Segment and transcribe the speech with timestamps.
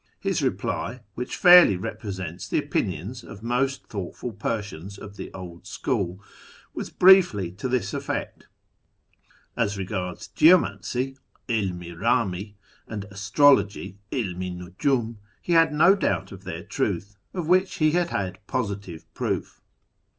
[0.19, 6.19] His reply (which fairly represents the opinion of most thoughtful Persians of the old school)
[6.73, 8.47] was briefly to this effect:—
[9.63, 11.17] As I'egards Geomancy
[11.47, 12.55] (Ibn i raml)
[12.87, 17.75] and Astrology (^ Ilm i nvjum) '\Q had no doubt of their truth, of which
[17.75, 19.59] he had had positive ji'oof.